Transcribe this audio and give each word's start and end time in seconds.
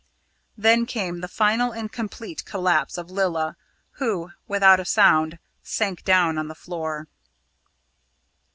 Then 0.57 0.87
came 0.87 1.21
the 1.21 1.27
final 1.27 1.71
and 1.71 1.91
complete 1.91 2.43
collapse 2.43 2.97
of 2.97 3.11
Lilla, 3.11 3.55
who, 3.91 4.31
without 4.47 4.79
a 4.79 4.83
sound, 4.83 5.37
sank 5.61 6.03
down 6.03 6.39
on 6.39 6.47
the 6.47 6.55
floor. 6.55 7.05